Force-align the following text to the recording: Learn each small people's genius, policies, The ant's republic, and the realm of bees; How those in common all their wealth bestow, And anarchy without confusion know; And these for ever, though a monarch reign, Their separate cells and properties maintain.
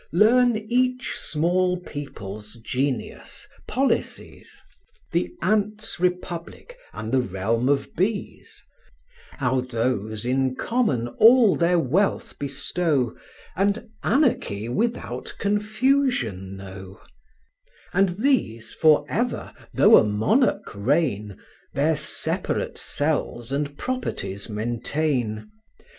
Learn 0.13 0.57
each 0.57 1.13
small 1.15 1.77
people's 1.77 2.55
genius, 2.55 3.47
policies, 3.67 4.59
The 5.11 5.29
ant's 5.43 5.99
republic, 5.99 6.75
and 6.91 7.11
the 7.11 7.21
realm 7.21 7.69
of 7.69 7.95
bees; 7.95 8.65
How 9.33 9.59
those 9.61 10.25
in 10.25 10.55
common 10.55 11.07
all 11.07 11.55
their 11.55 11.77
wealth 11.77 12.39
bestow, 12.39 13.15
And 13.55 13.91
anarchy 14.01 14.67
without 14.67 15.35
confusion 15.37 16.57
know; 16.57 16.99
And 17.93 18.09
these 18.17 18.73
for 18.73 19.05
ever, 19.07 19.53
though 19.71 19.97
a 19.97 20.03
monarch 20.03 20.73
reign, 20.73 21.37
Their 21.75 21.95
separate 21.95 22.79
cells 22.79 23.51
and 23.51 23.77
properties 23.77 24.49
maintain. 24.49 25.51